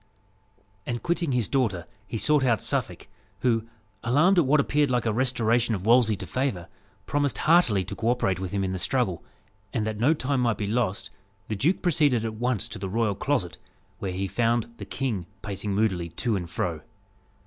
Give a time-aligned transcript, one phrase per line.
[0.87, 3.07] And quitting his daughter, he sought out Suffolk,
[3.41, 3.67] who,
[4.03, 6.69] alarmed at what appeared like a restoration of Wolsey to favour,
[7.05, 9.23] promised heartily to co operate with him in the struggle;
[9.71, 11.11] and that no time might be lost,
[11.49, 13.59] the duke proceeded at once to the royal closet,
[13.99, 16.81] where he found the king pacing moodily to and fro.